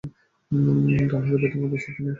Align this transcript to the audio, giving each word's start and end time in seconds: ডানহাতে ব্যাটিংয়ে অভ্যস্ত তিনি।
ডানহাতে 1.11 1.37
ব্যাটিংয়ে 1.41 1.65
অভ্যস্ত 1.67 1.87
তিনি। 1.95 2.09